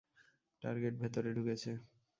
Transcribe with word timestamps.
Target 0.61 0.93
ভেতরে 1.01 1.29
ঢুকেছে। 1.33 1.71